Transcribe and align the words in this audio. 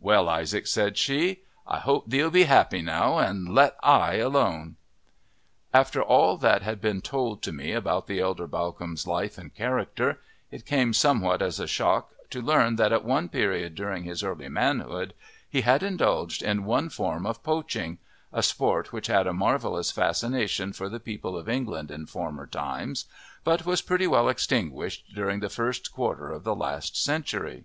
"Well, 0.00 0.30
Isaac," 0.30 0.66
said 0.66 0.96
she, 0.96 1.40
"I 1.66 1.80
hope 1.80 2.08
thee'll 2.08 2.30
be 2.30 2.44
happy 2.44 2.80
now 2.80 3.18
and 3.18 3.54
let 3.54 3.76
I 3.82 4.14
alone." 4.14 4.76
After 5.74 6.00
all 6.02 6.38
that 6.38 6.62
had 6.62 6.80
been 6.80 7.02
told 7.02 7.42
to 7.42 7.52
me 7.52 7.72
about 7.72 8.06
the 8.06 8.18
elder 8.18 8.46
Bawcombe's 8.46 9.06
life 9.06 9.36
and 9.36 9.54
character, 9.54 10.18
it 10.50 10.64
came 10.64 10.94
somewhat 10.94 11.42
as 11.42 11.60
a 11.60 11.66
shock 11.66 12.12
to 12.30 12.40
learn 12.40 12.76
that 12.76 12.90
at 12.90 13.04
one 13.04 13.28
period 13.28 13.74
during 13.74 14.04
his 14.04 14.22
early 14.24 14.48
manhood 14.48 15.12
he 15.46 15.60
had 15.60 15.82
indulged 15.82 16.42
in 16.42 16.64
one 16.64 16.88
form 16.88 17.26
of 17.26 17.42
poaching 17.42 17.98
a 18.32 18.42
sport 18.42 18.94
which 18.94 19.08
had 19.08 19.26
a 19.26 19.34
marvellous 19.34 19.90
fascination 19.90 20.72
for 20.72 20.88
the 20.88 20.98
people 21.00 21.36
of 21.36 21.50
England 21.50 21.90
in 21.90 22.06
former 22.06 22.46
times, 22.46 23.04
but 23.44 23.66
was 23.66 23.82
pretty 23.82 24.06
well 24.06 24.30
extinguished 24.30 25.14
during 25.14 25.40
the 25.40 25.50
first 25.50 25.92
quarter 25.92 26.30
of 26.32 26.44
the 26.44 26.56
last 26.56 26.96
century. 26.96 27.64